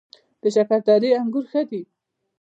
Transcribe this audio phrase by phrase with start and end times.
[0.41, 1.81] د شکردرې انګور ښه دي